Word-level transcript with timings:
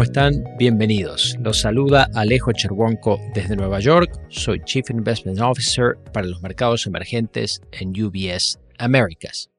¿Cómo 0.00 0.08
están? 0.08 0.44
Bienvenidos. 0.56 1.36
Los 1.40 1.60
saluda 1.60 2.08
Alejo 2.14 2.52
Cherwonko 2.52 3.20
desde 3.34 3.54
Nueva 3.54 3.80
York. 3.80 4.10
Soy 4.30 4.58
Chief 4.64 4.88
Investment 4.88 5.38
Officer 5.40 5.98
para 6.14 6.26
los 6.26 6.40
mercados 6.40 6.86
emergentes 6.86 7.60
en 7.70 7.90
UBS 7.90 8.58
Americas. 8.78 9.50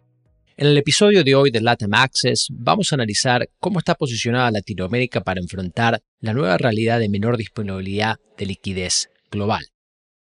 En 0.58 0.66
el 0.66 0.78
episodio 0.80 1.24
de 1.24 1.36
hoy 1.36 1.52
de 1.52 1.62
LATAM 1.62 1.94
Access 1.94 2.48
vamos 2.50 2.92
a 2.92 2.96
analizar 2.96 3.52
cómo 3.60 3.78
está 3.78 3.94
posicionada 3.94 4.50
Latinoamérica 4.50 5.22
para 5.22 5.40
enfrentar 5.40 6.02
la 6.22 6.34
nueva 6.34 6.58
realidad 6.58 6.98
de 7.00 7.10
menor 7.10 7.38
disponibilidad 7.38 8.16
de 8.36 8.48
liquidez 8.48 9.12
global. 9.30 9.68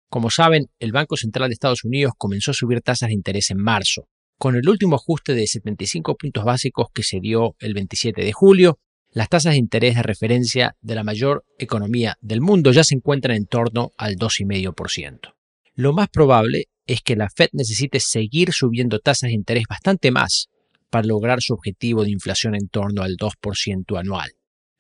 Como 0.09 0.31
saben, 0.31 0.69
el 0.79 0.93
Banco 0.93 1.19
Central 1.19 1.51
de 1.51 1.53
Estados 1.53 1.85
Unidos 1.85 2.15
comenzó 2.17 2.53
a 2.53 2.55
subir 2.55 2.81
tasas 2.81 3.09
de 3.09 3.15
interés 3.15 3.51
en 3.51 3.59
marzo, 3.59 4.09
con 4.39 4.57
el 4.57 4.67
último 4.67 4.97
ajuste 4.97 5.35
de 5.35 5.47
75 5.47 6.17
puntos 6.17 6.43
básicos 6.43 6.87
que 6.95 7.03
se 7.03 7.21
dio 7.21 7.55
el 7.59 7.75
27 7.75 8.25
de 8.25 8.33
julio 8.33 8.79
las 9.17 9.31
tasas 9.31 9.55
de 9.55 9.59
interés 9.59 9.95
de 9.95 10.03
referencia 10.03 10.77
de 10.83 10.95
la 10.95 11.03
mayor 11.03 11.47
economía 11.57 12.19
del 12.21 12.43
mundo 12.43 12.71
ya 12.71 12.85
se 12.85 12.95
encuentran 12.95 13.35
en 13.35 13.47
torno 13.47 13.93
al 13.97 14.17
2,5%. 14.17 15.33
Lo 15.75 15.95
más 15.95 16.09
probable 16.11 16.65
es 16.87 17.01
que 17.01 17.17
la 17.17 17.31
Fed 17.35 17.49
necesite 17.55 17.99
seguir 17.99 18.53
subiendo 18.53 18.99
tasas 18.99 19.29
de 19.29 19.35
interés 19.35 19.65
bastante 19.71 20.11
más 20.11 20.49
para 20.91 21.07
lograr 21.07 21.41
su 21.41 21.55
objetivo 21.55 22.05
de 22.05 22.11
inflación 22.11 22.55
en 22.55 22.69
torno 22.69 23.01
al 23.01 23.17
2% 23.17 23.99
anual. 23.99 24.33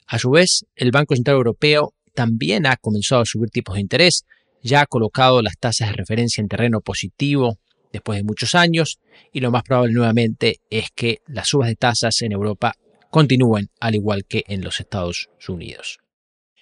A 0.07 0.19
su 0.19 0.29
vez, 0.29 0.67
el 0.75 0.91
Banco 0.91 1.15
Central 1.15 1.39
Europeo 1.39 1.95
también 2.15 2.67
ha 2.67 2.77
comenzado 2.77 3.23
a 3.23 3.27
subir 3.27 3.49
tipos 3.49 3.77
de 3.77 3.81
interés, 3.81 4.27
ya 4.63 4.83
ha 4.83 4.87
colocado 4.87 5.41
las 5.41 5.57
tasas 5.59 5.89
de 5.89 5.95
referencia 5.95 6.43
en 6.43 6.49
terreno 6.49 6.83
positivo 6.83 7.57
después 7.91 8.19
de 8.19 8.25
muchos 8.25 8.55
años 8.55 8.99
y 9.33 9.41
lo 9.41 9.51
más 9.51 9.63
probable 9.63 9.95
nuevamente 9.95 10.59
es 10.69 10.91
que 10.95 11.21
las 11.27 11.49
subas 11.49 11.69
de 11.69 11.77
tasas 11.77 12.21
en 12.21 12.33
Europa 12.33 12.75
continúen 13.11 13.69
al 13.81 13.95
igual 13.95 14.25
que 14.27 14.45
en 14.47 14.63
los 14.63 14.81
Estados 14.81 15.29
Unidos. 15.49 15.99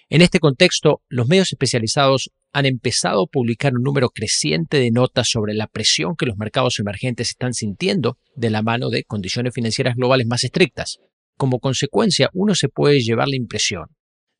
En 0.09 0.21
este 0.21 0.39
contexto, 0.39 1.01
los 1.09 1.27
medios 1.27 1.51
especializados 1.51 2.31
han 2.53 2.65
empezado 2.65 3.23
a 3.23 3.27
publicar 3.27 3.73
un 3.73 3.83
número 3.83 4.09
creciente 4.09 4.77
de 4.77 4.91
notas 4.91 5.27
sobre 5.29 5.53
la 5.53 5.67
presión 5.67 6.15
que 6.15 6.27
los 6.27 6.37
mercados 6.37 6.79
emergentes 6.79 7.29
están 7.29 7.53
sintiendo 7.53 8.17
de 8.35 8.49
la 8.49 8.61
mano 8.61 8.89
de 8.89 9.03
condiciones 9.03 9.53
financieras 9.53 9.95
globales 9.95 10.27
más 10.27 10.43
estrictas. 10.43 10.99
Como 11.37 11.59
consecuencia, 11.59 12.29
uno 12.33 12.55
se 12.55 12.69
puede 12.69 13.01
llevar 13.01 13.27
la 13.27 13.35
impresión 13.35 13.87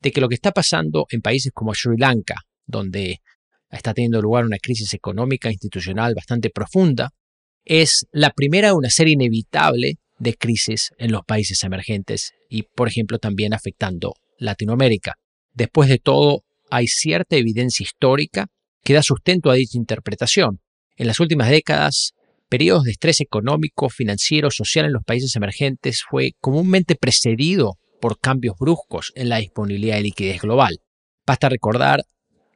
de 0.00 0.12
que 0.12 0.20
lo 0.20 0.28
que 0.28 0.36
está 0.36 0.52
pasando 0.52 1.06
en 1.10 1.20
países 1.20 1.52
como 1.52 1.74
Sri 1.74 1.96
Lanka, 1.98 2.36
donde 2.64 3.20
está 3.70 3.92
teniendo 3.92 4.22
lugar 4.22 4.44
una 4.44 4.58
crisis 4.58 4.94
económica 4.94 5.48
e 5.48 5.52
institucional 5.52 6.14
bastante 6.14 6.50
profunda, 6.50 7.10
es 7.64 8.06
la 8.12 8.30
primera 8.30 8.68
de 8.68 8.74
una 8.74 8.90
serie 8.90 9.14
inevitable 9.14 9.98
de 10.18 10.34
crisis 10.34 10.90
en 10.98 11.12
los 11.12 11.22
países 11.24 11.62
emergentes 11.64 12.32
y, 12.48 12.62
por 12.62 12.88
ejemplo, 12.88 13.18
también 13.18 13.54
afectando 13.54 14.14
Latinoamérica. 14.38 15.14
Después 15.52 15.88
de 15.88 15.98
todo, 15.98 16.44
hay 16.70 16.86
cierta 16.86 17.36
evidencia 17.36 17.84
histórica 17.84 18.46
que 18.82 18.94
da 18.94 19.02
sustento 19.02 19.50
a 19.50 19.54
dicha 19.54 19.78
interpretación. 19.78 20.60
En 20.96 21.06
las 21.06 21.20
últimas 21.20 21.50
décadas, 21.50 22.12
periodos 22.48 22.84
de 22.84 22.92
estrés 22.92 23.20
económico, 23.20 23.88
financiero, 23.88 24.50
social 24.50 24.86
en 24.86 24.92
los 24.92 25.04
países 25.04 25.34
emergentes 25.36 26.02
fue 26.08 26.32
comúnmente 26.40 26.94
precedido 26.94 27.74
por 28.00 28.18
cambios 28.18 28.56
bruscos 28.58 29.12
en 29.14 29.28
la 29.28 29.38
disponibilidad 29.38 29.96
de 29.96 30.02
liquidez 30.02 30.40
global. 30.40 30.78
Basta 31.26 31.48
recordar 31.48 32.04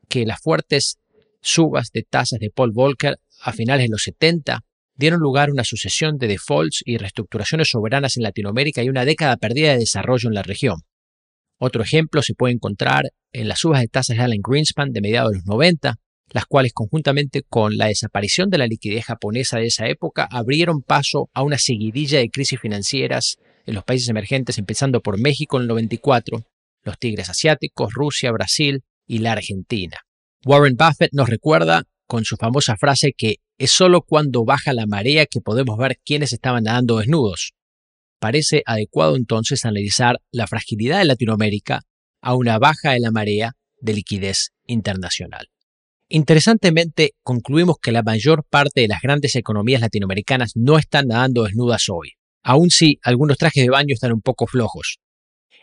que 0.09 0.27
las 0.27 0.41
fuertes 0.41 0.99
subas 1.41 1.91
de 1.93 2.03
tasas 2.03 2.39
de 2.39 2.51
Paul 2.51 2.73
Volcker 2.73 3.17
a 3.43 3.53
finales 3.53 3.87
de 3.87 3.91
los 3.91 4.03
70 4.03 4.61
dieron 5.01 5.21
lugar 5.21 5.49
a 5.49 5.53
una 5.53 5.65
sucesión 5.65 6.19
de 6.19 6.29
defaults 6.29 6.83
y 6.85 6.99
reestructuraciones 6.99 7.71
soberanas 7.71 8.19
en 8.19 8.23
Latinoamérica 8.23 8.83
y 8.83 8.91
una 8.91 9.07
década 9.07 9.39
perdida 9.39 9.73
de 9.73 9.79
desarrollo 9.79 10.29
en 10.29 10.35
la 10.35 10.43
región. 10.43 10.83
Otro 11.59 11.83
ejemplo 11.83 12.23
se 12.23 12.35
puede 12.35 12.53
encontrar 12.53 13.11
en 13.33 13.49
las 13.49 13.61
subas 13.61 13.81
de 13.81 13.89
tasas 13.89 14.19
de 14.19 14.23
Allen 14.23 14.43
Greenspan 14.47 14.93
de 14.93 15.01
mediados 15.01 15.33
de 15.33 15.39
los 15.39 15.47
90, 15.47 15.97
las 16.33 16.45
cuales 16.45 16.73
conjuntamente 16.75 17.43
con 17.43 17.79
la 17.79 17.87
desaparición 17.87 18.51
de 18.51 18.59
la 18.59 18.67
liquidez 18.67 19.07
japonesa 19.07 19.59
de 19.59 19.67
esa 19.67 19.89
época 19.89 20.29
abrieron 20.31 20.83
paso 20.83 21.31
a 21.33 21.43
una 21.43 21.57
seguidilla 21.57 22.19
de 22.19 22.29
crisis 22.29 22.61
financieras 22.61 23.39
en 23.65 23.75
los 23.75 23.85
países 23.85 24.09
emergentes, 24.11 24.59
empezando 24.59 25.01
por 25.01 25.19
México 25.19 25.57
en 25.57 25.63
el 25.63 25.69
94, 25.69 26.45
los 26.83 26.99
tigres 26.99 27.31
asiáticos, 27.31 27.95
Rusia, 27.95 28.33
Brasil 28.33 28.83
y 29.07 29.19
la 29.19 29.33
Argentina. 29.33 29.97
Warren 30.45 30.77
Buffett 30.77 31.13
nos 31.13 31.31
recuerda 31.31 31.85
con 32.07 32.25
su 32.25 32.37
famosa 32.37 32.77
frase 32.77 33.13
que 33.17 33.37
es 33.61 33.73
solo 33.73 34.01
cuando 34.01 34.47
baja 34.47 34.73
la 34.73 34.87
marea 34.87 35.27
que 35.27 35.43
podemos 35.43 35.77
ver 35.77 35.99
quiénes 36.03 36.33
estaban 36.33 36.65
nadando 36.65 36.97
desnudos. 36.97 37.53
Parece 38.19 38.63
adecuado 38.65 39.17
entonces 39.17 39.67
analizar 39.67 40.19
la 40.33 40.47
fragilidad 40.47 41.01
de 41.01 41.05
Latinoamérica 41.05 41.83
a 42.23 42.35
una 42.35 42.59
baja 42.59 42.93
de 42.93 43.01
la 43.01 43.11
marea 43.11 43.53
de 43.79 43.93
liquidez 43.93 44.53
internacional. 44.67 45.49
Interesantemente, 46.09 47.13
concluimos 47.23 47.77
que 47.83 47.93
la 47.93 48.03
mayor 48.03 48.47
parte 48.49 48.81
de 48.81 48.89
las 48.89 49.03
grandes 49.03 49.37
economías 49.37 49.83
latinoamericanas 49.83 50.53
no 50.55 50.79
están 50.79 51.09
nadando 51.09 51.45
desnudas 51.45 51.91
hoy, 51.91 52.13
aun 52.43 52.71
si 52.71 52.99
algunos 53.03 53.37
trajes 53.37 53.63
de 53.63 53.69
baño 53.69 53.93
están 53.93 54.13
un 54.13 54.23
poco 54.23 54.47
flojos. 54.47 55.01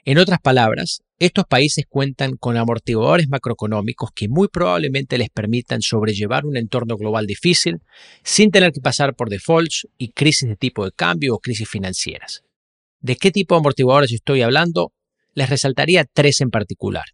En 0.07 0.19
otras 0.19 0.39
palabras, 0.39 1.01
estos 1.19 1.43
países 1.49 1.83
cuentan 1.85 2.37
con 2.37 2.55
amortiguadores 2.55 3.27
macroeconómicos 3.27 4.11
que 4.15 4.29
muy 4.29 4.47
probablemente 4.47 5.17
les 5.17 5.29
permitan 5.29 5.81
sobrellevar 5.81 6.45
un 6.45 6.55
entorno 6.55 6.95
global 6.95 7.25
difícil 7.25 7.81
sin 8.23 8.49
tener 8.49 8.71
que 8.71 8.79
pasar 8.79 9.15
por 9.15 9.27
defaults 9.29 9.85
y 9.97 10.13
crisis 10.13 10.47
de 10.47 10.55
tipo 10.55 10.85
de 10.85 10.93
cambio 10.93 11.35
o 11.35 11.39
crisis 11.39 11.67
financieras. 11.67 12.43
¿De 13.01 13.17
qué 13.17 13.31
tipo 13.31 13.55
de 13.55 13.59
amortiguadores 13.59 14.13
estoy 14.13 14.43
hablando? 14.43 14.93
Les 15.33 15.49
resaltaría 15.49 16.05
tres 16.05 16.39
en 16.39 16.51
particular. 16.51 17.07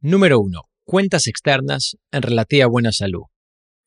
Número 0.00 0.40
uno, 0.40 0.62
cuentas 0.84 1.26
externas 1.26 1.98
en 2.10 2.22
relativa 2.22 2.64
buena 2.68 2.92
salud. 2.92 3.24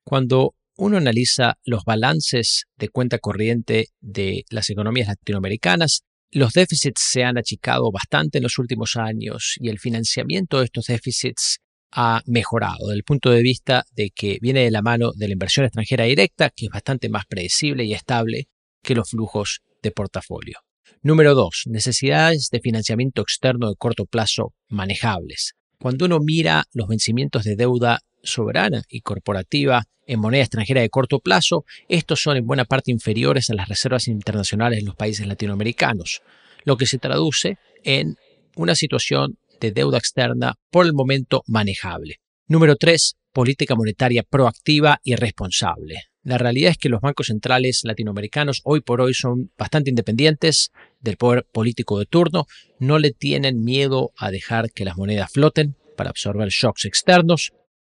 Cuando 0.03 0.53
uno 0.75 0.97
analiza 0.97 1.57
los 1.65 1.85
balances 1.85 2.65
de 2.75 2.89
cuenta 2.89 3.17
corriente 3.17 3.87
de 3.99 4.43
las 4.51 4.69
economías 4.69 5.07
latinoamericanas, 5.07 6.03
los 6.31 6.53
déficits 6.53 7.01
se 7.01 7.23
han 7.23 7.37
achicado 7.37 7.91
bastante 7.91 8.39
en 8.39 8.43
los 8.43 8.57
últimos 8.57 8.95
años 8.95 9.55
y 9.59 9.69
el 9.69 9.79
financiamiento 9.79 10.59
de 10.59 10.65
estos 10.65 10.87
déficits 10.87 11.59
ha 11.91 12.21
mejorado 12.25 12.87
desde 12.87 12.97
el 12.97 13.03
punto 13.03 13.29
de 13.29 13.41
vista 13.41 13.85
de 13.91 14.11
que 14.11 14.37
viene 14.41 14.63
de 14.63 14.71
la 14.71 14.81
mano 14.81 15.11
de 15.15 15.27
la 15.27 15.33
inversión 15.33 15.65
extranjera 15.65 16.03
directa, 16.03 16.49
que 16.49 16.65
es 16.65 16.71
bastante 16.71 17.09
más 17.09 17.25
predecible 17.25 17.85
y 17.85 17.93
estable 17.93 18.49
que 18.83 18.95
los 18.95 19.09
flujos 19.09 19.61
de 19.81 19.91
portafolio. 19.91 20.59
Número 21.01 21.35
dos, 21.35 21.63
necesidades 21.65 22.49
de 22.51 22.59
financiamiento 22.59 23.21
externo 23.21 23.69
de 23.69 23.75
corto 23.77 24.05
plazo 24.05 24.53
manejables. 24.67 25.53
Cuando 25.79 26.05
uno 26.05 26.19
mira 26.19 26.65
los 26.73 26.87
vencimientos 26.87 27.43
de 27.43 27.55
deuda 27.55 27.99
soberana 28.23 28.83
y 28.89 29.01
corporativa 29.01 29.85
en 30.05 30.19
moneda 30.19 30.43
extranjera 30.43 30.81
de 30.81 30.89
corto 30.89 31.19
plazo, 31.19 31.65
estos 31.89 32.21
son 32.21 32.37
en 32.37 32.47
buena 32.47 32.65
parte 32.65 32.91
inferiores 32.91 33.49
a 33.49 33.53
las 33.53 33.67
reservas 33.67 34.07
internacionales 34.07 34.79
de 34.79 34.85
los 34.85 34.95
países 34.95 35.27
latinoamericanos, 35.27 36.21
lo 36.63 36.77
que 36.77 36.85
se 36.85 36.97
traduce 36.97 37.57
en 37.83 38.15
una 38.55 38.75
situación 38.75 39.37
de 39.59 39.71
deuda 39.71 39.97
externa 39.97 40.55
por 40.71 40.85
el 40.85 40.93
momento 40.93 41.43
manejable. 41.47 42.19
Número 42.47 42.75
3. 42.75 43.15
Política 43.33 43.75
monetaria 43.75 44.23
proactiva 44.23 44.99
y 45.03 45.15
responsable. 45.15 46.03
La 46.23 46.37
realidad 46.37 46.71
es 46.71 46.77
que 46.77 46.89
los 46.89 47.01
bancos 47.01 47.27
centrales 47.27 47.81
latinoamericanos 47.83 48.61
hoy 48.65 48.81
por 48.81 48.99
hoy 48.99 49.13
son 49.13 49.51
bastante 49.57 49.89
independientes 49.89 50.71
del 50.99 51.17
poder 51.17 51.45
político 51.51 51.99
de 51.99 52.05
turno, 52.05 52.47
no 52.79 52.99
le 52.99 53.11
tienen 53.11 53.63
miedo 53.63 54.11
a 54.17 54.31
dejar 54.31 54.71
que 54.71 54.85
las 54.85 54.97
monedas 54.97 55.31
floten 55.31 55.75
para 55.95 56.09
absorber 56.09 56.49
shocks 56.49 56.85
externos 56.85 57.53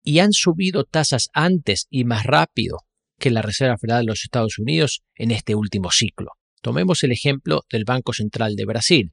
y 0.07 0.19
han 0.19 0.31
subido 0.31 0.86
tasas 0.86 1.27
antes 1.33 1.86
y 1.89 2.06
más 2.06 2.24
rápido 2.24 2.77
que 3.19 3.30
la 3.30 3.42
Reserva 3.42 3.77
Federal 3.77 4.06
de 4.06 4.12
los 4.12 4.24
Estados 4.24 4.57
Unidos 4.57 5.01
en 5.15 5.31
este 5.31 5.54
último 5.54 5.92
ciclo. 5.92 6.31
Tomemos 6.62 7.04
el 7.04 7.12
ejemplo 7.12 7.65
del 7.69 7.83
Banco 7.83 8.13
Central 8.13 8.56
de 8.56 8.63
Brasil. 8.63 9.12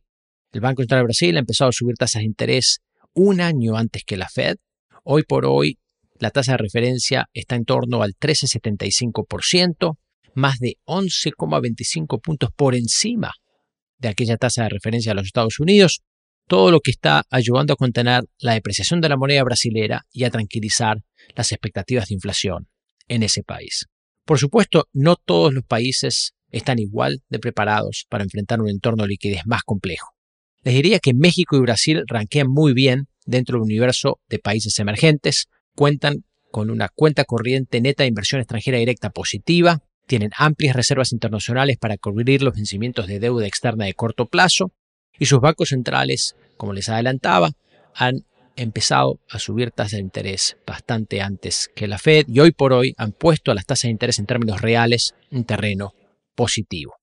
El 0.53 0.61
Banco 0.61 0.83
Central 0.83 1.01
de 1.01 1.05
Brasil 1.07 1.37
ha 1.37 1.41
empezado 1.41 1.71
a 1.71 1.73
subir 1.73 1.97
tasas 1.97 2.21
de 2.21 2.27
interés 2.27 2.79
un 3.13 3.41
año 3.41 3.77
antes 3.77 4.05
que 4.05 4.17
la 4.17 4.29
Fed. 4.29 4.59
Hoy 5.03 5.25
por 5.25 5.47
hoy 5.47 5.81
la 6.21 6.31
tasa 6.31 6.53
de 6.53 6.59
referencia 6.59 7.29
está 7.33 7.57
en 7.57 7.65
torno 7.65 8.05
al 8.05 8.13
13,75%, 8.15 9.97
más 10.37 10.61
de 10.61 10.77
11,25 10.87 12.21
puntos 12.21 12.51
por 12.55 12.77
encima 12.77 13.33
de 13.99 14.11
aquella 14.11 14.37
tasa 14.37 14.63
de 14.63 14.69
referencia 14.69 15.11
de 15.11 15.17
los 15.17 15.27
Estados 15.27 15.59
Unidos 15.59 16.03
todo 16.47 16.71
lo 16.71 16.81
que 16.81 16.91
está 16.91 17.25
ayudando 17.31 17.73
a 17.73 17.77
contener 17.77 18.25
la 18.39 18.55
depreciación 18.55 19.01
de 19.01 19.09
la 19.09 19.17
moneda 19.17 19.43
brasilera 19.45 20.07
y 20.13 20.25
a 20.25 20.31
tranquilizar 20.31 21.03
las 21.35 21.53
expectativas 21.53 22.09
de 22.09 22.15
inflación 22.15 22.69
en 23.09 23.23
ese 23.23 23.43
país. 23.43 23.87
Por 24.25 24.39
supuesto, 24.39 24.89
no 24.93 25.17
todos 25.17 25.53
los 25.53 25.65
países 25.65 26.35
están 26.51 26.79
igual 26.79 27.23
de 27.29 27.39
preparados 27.39 28.07
para 28.09 28.25
enfrentar 28.25 28.61
un 28.61 28.69
entorno 28.69 29.03
de 29.03 29.11
liquidez 29.11 29.43
más 29.45 29.63
complejo. 29.63 30.11
Les 30.63 30.75
diría 30.75 30.99
que 30.99 31.13
México 31.13 31.57
y 31.57 31.61
Brasil 31.61 32.05
ranquean 32.07 32.49
muy 32.49 32.73
bien 32.73 33.09
dentro 33.27 33.57
del 33.57 33.65
universo 33.65 34.21
de 34.29 34.39
países 34.39 34.79
emergentes, 34.79 35.47
cuentan 35.75 36.25
con 36.51 36.71
una 36.71 36.89
cuenta 36.89 37.25
corriente 37.25 37.81
neta 37.81 38.05
de 38.05 38.09
inversión 38.09 38.41
extranjera 38.41 38.79
directa 38.79 39.11
positiva, 39.11 39.83
tienen 40.07 40.31
amplias 40.37 40.77
reservas 40.77 41.13
internacionales 41.13 41.77
para 41.79 41.97
cubrir 41.97 42.43
los 42.43 42.55
vencimientos 42.55 43.07
de 43.07 43.19
deuda 43.19 43.47
externa 43.47 43.87
de 43.87 43.95
corto 43.95 44.27
plazo 44.27 44.73
y 45.19 45.27
sus 45.27 45.41
bancos 45.41 45.71
centrales, 45.71 46.37
como 46.57 46.73
les 46.73 46.89
adelantaba, 46.89 47.51
han 47.95 48.25
empezado 48.57 49.21
a 49.31 49.39
subir 49.39 49.71
tasas 49.71 49.93
de 49.93 50.01
interés 50.01 50.57
bastante 50.67 51.21
antes 51.21 51.71
que 51.75 51.89
la 51.89 51.99
Fed 51.99 52.27
y 52.29 52.41
hoy 52.41 52.53
por 52.53 52.73
hoy 52.73 52.95
han 52.97 53.13
puesto 53.13 53.51
a 53.51 53.55
las 53.55 53.67
tasas 53.67 53.85
de 53.85 53.91
interés 53.91 54.19
en 54.19 54.27
términos 54.27 54.61
reales 54.61 55.15
en 55.31 55.45
terreno 55.45 55.93
positivo. 56.35 56.95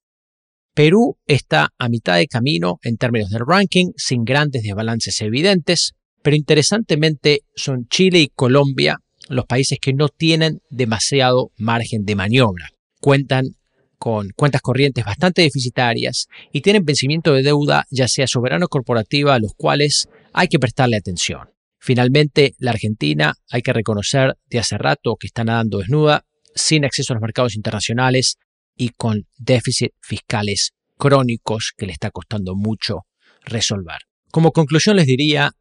Perú 0.74 1.18
está 1.26 1.70
a 1.78 1.90
mitad 1.90 2.16
de 2.16 2.28
camino 2.28 2.80
en 2.84 2.96
términos 2.96 3.30
del 3.30 3.46
ranking, 3.46 3.92
sin 3.98 4.24
grandes 4.24 4.64
desbalances 4.64 5.20
evidentes, 5.22 5.94
pero 6.22 6.36
interesantemente 6.36 7.42
son 7.56 7.88
Chile 7.90 8.20
y 8.20 8.28
Colombia 8.30 9.00
los 9.28 9.46
países 9.46 9.80
que 9.82 9.94
no 9.94 10.08
tienen 10.08 10.62
demasiado 10.70 11.52
margen 11.58 12.06
de 12.06 12.16
maniobra. 12.16 12.70
Cuentan 13.00 13.56
con 14.02 14.32
cuentas 14.36 14.64
corrientes 14.64 15.06
bastante 15.06 15.44
deficitarias 15.44 16.28
y 16.52 16.62
tienen 16.62 16.84
vencimiento 16.84 17.34
de 17.34 17.44
deuda 17.44 17.86
ya 17.92 18.08
sea 18.08 18.26
soberano 18.26 18.66
o 18.66 18.68
corporativa 18.68 19.36
a 19.36 19.40
los 19.40 19.54
cuales 19.54 20.10
hay 20.34 20.48
que 20.48 20.58
prestarle 20.58 20.98
atención. 20.98 21.52
Finalmente, 21.78 22.56
la 22.58 22.72
Argentina 22.72 23.36
hay 23.52 23.62
que 23.62 23.74
reconocer 23.74 24.40
de 24.50 24.58
hace 24.58 24.80
rato 24.80 25.18
que 25.18 25.28
está 25.28 25.44
nadando 25.44 25.78
desnuda, 25.78 26.26
sin 26.56 26.84
acceso 26.84 27.14
a 27.14 27.18
los 27.18 27.22
mercados 27.22 27.56
internacionales 27.56 28.40
y 28.76 28.90
con 28.90 29.28
déficits 29.38 29.94
fiscales 30.02 30.72
crónicos 30.98 31.72
que 31.78 31.86
le 31.86 31.94
está 31.94 32.10
costando 32.10 32.56
mucho 32.56 33.06
resolver. 33.46 34.00
Como 34.32 34.52
conclusión 34.52 34.96
les 34.96 35.06
diría, 35.06 35.52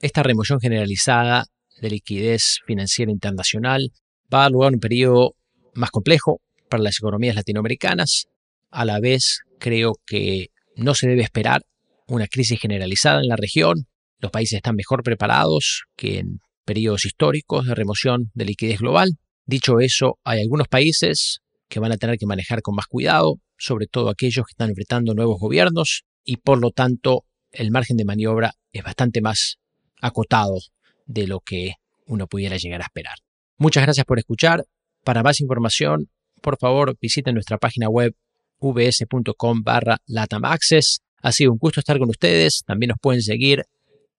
esta 0.00 0.22
remoción 0.22 0.58
generalizada 0.58 1.48
de 1.82 1.90
liquidez 1.90 2.60
financiera 2.66 3.12
internacional 3.12 3.92
va 4.32 4.38
a 4.38 4.42
dar 4.44 4.52
lugar 4.52 4.72
a 4.72 4.76
un 4.76 4.80
periodo 4.80 5.34
más 5.74 5.90
complejo 5.90 6.40
para 6.70 6.82
las 6.82 6.98
economías 6.98 7.36
latinoamericanas. 7.36 8.28
A 8.70 8.86
la 8.86 8.98
vez, 9.00 9.40
creo 9.58 9.92
que 10.06 10.48
no 10.76 10.94
se 10.94 11.08
debe 11.08 11.22
esperar 11.22 11.62
una 12.06 12.26
crisis 12.26 12.58
generalizada 12.58 13.20
en 13.20 13.28
la 13.28 13.36
región. 13.36 13.86
Los 14.18 14.30
países 14.30 14.56
están 14.56 14.76
mejor 14.76 15.02
preparados 15.02 15.84
que 15.96 16.20
en 16.20 16.40
periodos 16.64 17.04
históricos 17.04 17.66
de 17.66 17.74
remoción 17.74 18.30
de 18.34 18.44
liquidez 18.46 18.78
global. 18.78 19.18
Dicho 19.44 19.80
eso, 19.80 20.18
hay 20.24 20.40
algunos 20.40 20.68
países 20.68 21.40
que 21.68 21.80
van 21.80 21.92
a 21.92 21.96
tener 21.96 22.16
que 22.16 22.26
manejar 22.26 22.62
con 22.62 22.74
más 22.74 22.86
cuidado, 22.86 23.36
sobre 23.58 23.86
todo 23.86 24.08
aquellos 24.08 24.46
que 24.46 24.52
están 24.52 24.70
enfrentando 24.70 25.14
nuevos 25.14 25.38
gobiernos 25.38 26.04
y 26.24 26.36
por 26.36 26.60
lo 26.60 26.70
tanto 26.70 27.24
el 27.50 27.70
margen 27.70 27.96
de 27.96 28.04
maniobra 28.04 28.54
es 28.72 28.82
bastante 28.82 29.20
más 29.20 29.58
acotado 30.00 30.58
de 31.06 31.26
lo 31.26 31.40
que 31.40 31.74
uno 32.06 32.26
pudiera 32.26 32.56
llegar 32.56 32.82
a 32.82 32.84
esperar. 32.84 33.16
Muchas 33.56 33.82
gracias 33.82 34.06
por 34.06 34.18
escuchar. 34.18 34.64
Para 35.04 35.22
más 35.22 35.40
información, 35.40 36.10
por 36.40 36.58
favor 36.58 36.96
visiten 37.00 37.34
nuestra 37.34 37.58
página 37.58 37.88
web 37.88 38.14
vs.com 38.60 39.62
barra 39.62 39.98
latamaccess. 40.06 41.00
Ha 41.22 41.32
sido 41.32 41.52
un 41.52 41.58
gusto 41.58 41.80
estar 41.80 41.98
con 41.98 42.08
ustedes. 42.10 42.62
También 42.66 42.88
nos 42.88 42.98
pueden 42.98 43.22
seguir 43.22 43.64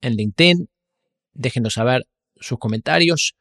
en 0.01 0.13
LinkedIn. 0.13 0.67
Déjenos 1.33 1.73
saber 1.73 2.03
sus 2.35 2.57
comentarios 2.57 3.35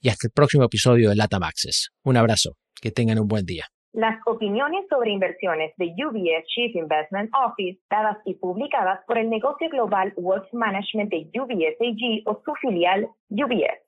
y 0.00 0.08
hasta 0.08 0.28
el 0.28 0.32
próximo 0.32 0.64
episodio 0.64 1.10
de 1.10 1.16
Latam 1.16 1.42
Access. 1.42 1.90
Un 2.02 2.16
abrazo. 2.16 2.56
Que 2.80 2.90
tengan 2.90 3.18
un 3.18 3.26
buen 3.26 3.44
día. 3.44 3.66
Las 3.92 4.20
opiniones 4.26 4.84
sobre 4.88 5.10
inversiones 5.10 5.72
de 5.78 5.86
UBS 5.86 6.46
Chief 6.46 6.76
Investment 6.76 7.30
Office, 7.34 7.80
dadas 7.90 8.18
y 8.24 8.34
publicadas 8.34 9.00
por 9.06 9.18
el 9.18 9.28
negocio 9.28 9.68
global 9.70 10.12
Wealth 10.16 10.52
Management 10.52 11.10
de 11.10 11.28
UBS 11.34 11.76
AG 11.80 12.22
o 12.26 12.40
su 12.44 12.54
filial 12.60 13.08
UBS. 13.30 13.87